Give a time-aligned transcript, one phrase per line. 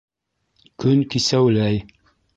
[0.85, 1.83] Көн кисәүләй.